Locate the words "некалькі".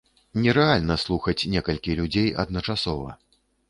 1.53-1.99